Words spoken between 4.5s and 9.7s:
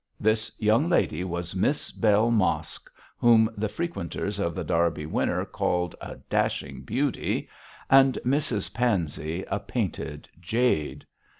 The Derby Winner called 'a dashing beauty,' and Mrs Pansey 'a